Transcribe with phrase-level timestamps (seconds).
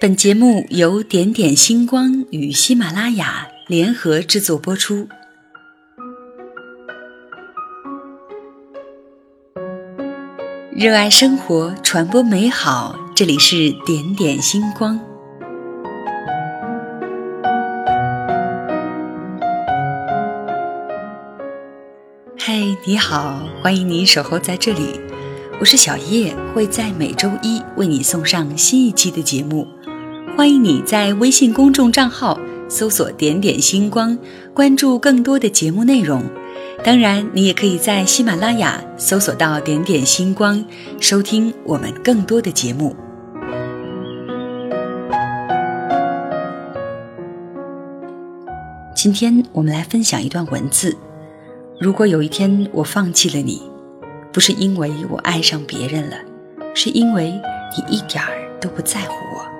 [0.00, 5.06] 本节目由点点星光与喜马拉雅联合制作播出。
[10.72, 12.98] 热爱生活，传播美好。
[13.14, 14.98] 这里是点点星光。
[22.38, 22.54] 嗨，
[22.86, 24.98] 你好，欢迎你守候在这里。
[25.60, 29.68] 我是小叶，会在每周一为你送上新一期的节目。
[30.36, 32.38] 欢迎你在微信公众账号
[32.68, 34.16] 搜索“点点星光”，
[34.54, 36.22] 关注更多的节目内容。
[36.82, 40.64] 当然，你也可以在喜马拉雅搜索到“点点星光”，
[40.98, 42.96] 收听我们更多的节目。
[48.94, 50.96] 今天我们来分享一段文字：
[51.78, 53.60] 如果有一天我放弃了你，
[54.32, 56.16] 不是因为我爱上别人了，
[56.74, 57.32] 是因为
[57.76, 59.59] 你一点儿都不在乎我。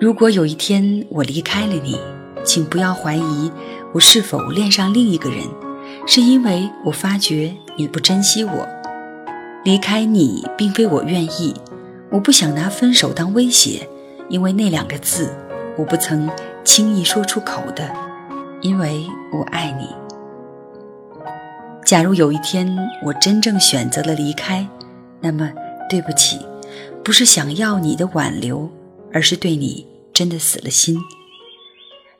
[0.00, 1.98] 如果有一天我离开了你，
[2.44, 3.50] 请不要怀疑
[3.92, 5.42] 我是否恋上另一个人，
[6.06, 8.68] 是因为我发觉你不珍惜我。
[9.64, 11.52] 离开你并非我愿意，
[12.12, 13.88] 我不想拿分手当威胁，
[14.28, 15.34] 因为那两个字
[15.76, 16.30] 我不曾
[16.62, 17.92] 轻易说出口的，
[18.60, 19.88] 因为我爱你。
[21.84, 22.72] 假如有一天
[23.04, 24.64] 我真正选择了离开，
[25.20, 25.50] 那么
[25.90, 26.38] 对不起，
[27.02, 28.70] 不是想要你的挽留。
[29.12, 30.98] 而是对你真的死了心。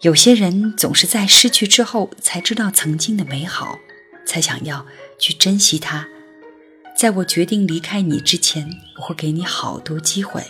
[0.03, 3.79] 有些人总是在失去之后才知道曾经的美好，
[4.25, 4.87] 才想要
[5.19, 6.07] 去珍惜它。
[6.97, 10.43] 在我决定离开你之前，我会给你好多机会。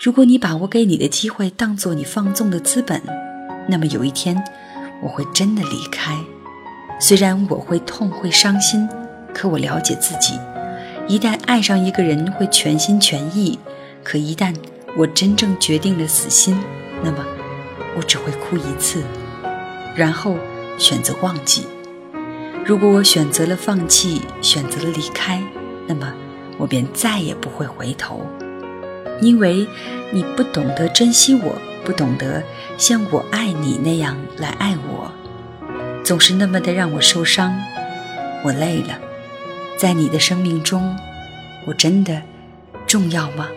[0.00, 3.00] 如果你把我给你的机会当做你放纵的资本，
[3.68, 4.42] 那么有一天
[5.02, 6.16] 我会真的离开。
[7.00, 8.88] 虽然我会痛会伤心，
[9.34, 10.38] 可我了解自己，
[11.08, 13.58] 一旦爱上一个人会全心全意，
[14.02, 14.54] 可一旦……
[14.96, 16.56] 我真正决定了死心，
[17.02, 17.24] 那么
[17.96, 19.02] 我只会哭一次，
[19.96, 20.36] 然后
[20.78, 21.66] 选择忘记。
[22.64, 25.42] 如果我选择了放弃，选择了离开，
[25.86, 26.14] 那么
[26.58, 28.24] 我便再也不会回头，
[29.20, 29.66] 因为
[30.12, 32.42] 你不懂得珍惜我，不懂得
[32.78, 35.10] 像我爱你那样来爱我，
[36.04, 37.52] 总是那么的让我受伤。
[38.44, 38.98] 我累了，
[39.76, 40.96] 在你的生命中，
[41.66, 42.22] 我真的
[42.86, 43.48] 重要吗？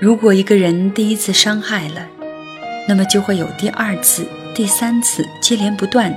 [0.00, 2.06] 如果一个人第一次伤害了，
[2.86, 6.16] 那么就会有第二次、第三次接连不断。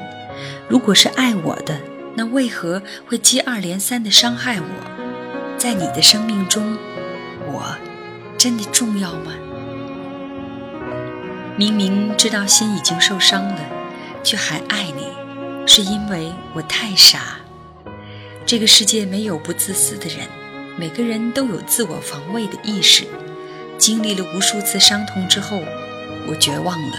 [0.67, 1.79] 如果是爱我的，
[2.13, 5.57] 那为何会接二连三的伤害我？
[5.57, 6.77] 在你的生命中，
[7.47, 7.75] 我
[8.37, 9.33] 真的重要吗？
[11.57, 13.59] 明明知道心已经受伤了，
[14.21, 15.07] 却还爱你，
[15.65, 17.39] 是因为我太傻。
[18.45, 20.27] 这个世界没有不自私的人，
[20.77, 23.05] 每个人都有自我防卫的意识。
[23.81, 25.59] 经历了无数次伤痛之后，
[26.27, 26.97] 我绝望了，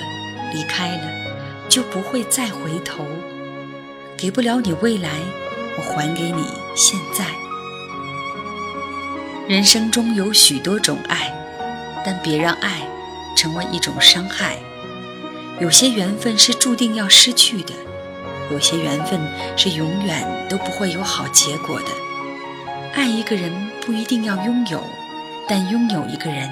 [0.52, 1.04] 离开了，
[1.68, 3.06] 就不会再回头。
[4.16, 5.08] 给不了你未来，
[5.78, 6.44] 我还给你
[6.74, 7.24] 现在。
[9.46, 11.32] 人生中有许多种爱，
[12.04, 12.82] 但别让爱
[13.36, 14.56] 成为一种伤害。
[15.60, 17.72] 有些缘分是注定要失去的，
[18.50, 19.20] 有些缘分
[19.56, 21.86] 是永远都不会有好结果的。
[22.92, 23.52] 爱一个人
[23.86, 24.82] 不一定要拥有，
[25.48, 26.50] 但拥有一个人。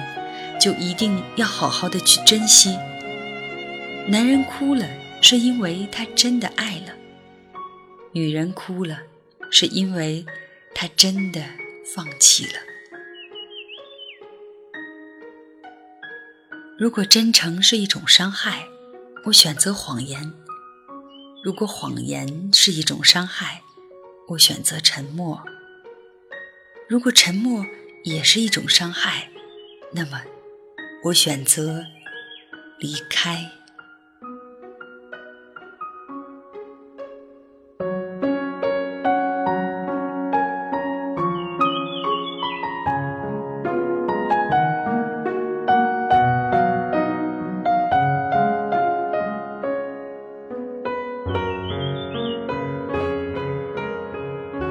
[0.61, 2.77] 就一定要好好的去珍惜。
[4.07, 4.87] 男人哭了，
[5.19, 6.93] 是因为他真的爱了；
[8.11, 8.99] 女人哭了，
[9.49, 10.23] 是因为
[10.75, 11.43] 她真的
[11.95, 12.59] 放弃了。
[16.77, 18.67] 如果真诚是一种伤害，
[19.25, 20.31] 我选择谎言；
[21.43, 23.61] 如果谎言是一种伤害，
[24.29, 25.41] 我选择沉默；
[26.87, 27.65] 如果沉默
[28.03, 29.31] 也是一种伤害，
[29.93, 30.21] 那么。
[31.03, 31.83] 我选择
[32.77, 33.49] 离开。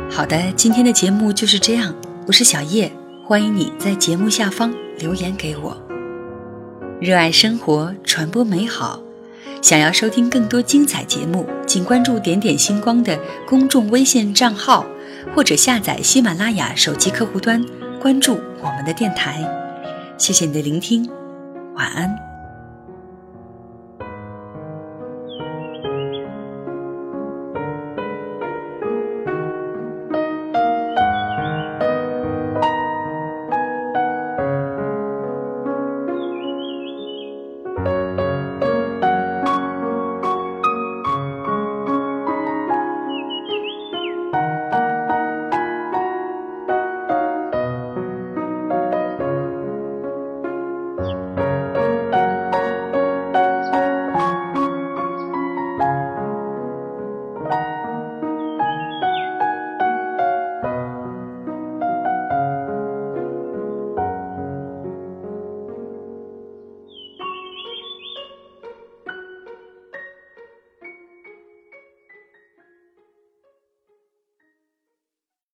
[0.09, 1.93] 好的，今天的节目就是这样。
[2.29, 2.93] 我是小叶，
[3.25, 5.77] 欢迎你在节目下方留言给我。
[7.01, 9.01] 热爱生活，传播美好。
[9.63, 13.19] 想要收听更多精彩节目，请关注“点点星光”的
[13.49, 14.85] 公众微信账号，
[15.35, 17.65] 或者下载喜马拉雅手机客户端，
[17.99, 19.43] 关注我们的电台。
[20.19, 21.09] 谢谢你的聆听，
[21.75, 22.30] 晚安。